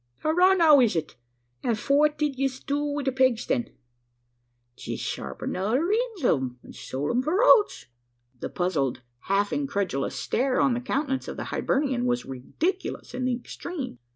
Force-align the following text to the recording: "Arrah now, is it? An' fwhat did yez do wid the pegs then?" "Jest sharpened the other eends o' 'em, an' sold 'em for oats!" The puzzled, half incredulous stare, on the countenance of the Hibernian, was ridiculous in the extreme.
"Arrah 0.25 0.55
now, 0.57 0.79
is 0.79 0.95
it? 0.95 1.15
An' 1.63 1.75
fwhat 1.75 2.17
did 2.17 2.35
yez 2.35 2.59
do 2.59 2.83
wid 2.83 3.05
the 3.05 3.11
pegs 3.11 3.45
then?" 3.45 3.69
"Jest 4.75 5.03
sharpened 5.03 5.53
the 5.53 5.59
other 5.59 5.91
eends 5.91 6.23
o' 6.25 6.37
'em, 6.37 6.57
an' 6.63 6.73
sold 6.73 7.11
'em 7.11 7.21
for 7.21 7.43
oats!" 7.43 7.85
The 8.39 8.49
puzzled, 8.49 9.03
half 9.25 9.53
incredulous 9.53 10.15
stare, 10.15 10.59
on 10.59 10.73
the 10.73 10.81
countenance 10.81 11.27
of 11.27 11.37
the 11.37 11.43
Hibernian, 11.53 12.07
was 12.07 12.25
ridiculous 12.25 13.13
in 13.13 13.25
the 13.25 13.35
extreme. 13.35 13.99